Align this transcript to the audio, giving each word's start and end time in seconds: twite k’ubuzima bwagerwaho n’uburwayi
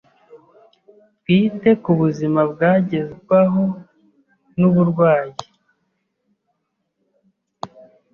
twite 1.19 1.69
k’ubuzima 1.83 2.41
bwagerwaho 2.51 3.63
n’uburwayi 4.59 5.33